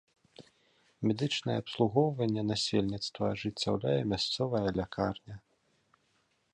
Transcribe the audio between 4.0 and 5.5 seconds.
мясцовая лякарня.